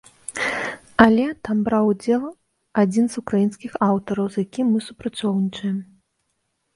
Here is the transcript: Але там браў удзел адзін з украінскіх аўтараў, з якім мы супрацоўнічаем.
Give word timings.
Але 1.05 1.25
там 1.47 1.59
браў 1.67 1.89
удзел 1.91 2.23
адзін 2.83 3.05
з 3.15 3.19
украінскіх 3.21 3.71
аўтараў, 3.89 4.25
з 4.37 4.47
якім 4.47 4.73
мы 4.77 4.81
супрацоўнічаем. 4.87 5.77